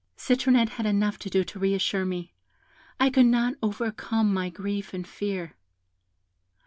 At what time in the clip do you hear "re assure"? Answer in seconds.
1.59-2.05